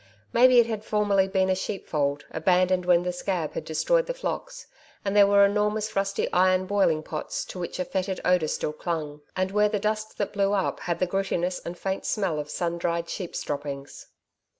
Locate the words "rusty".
5.95-6.27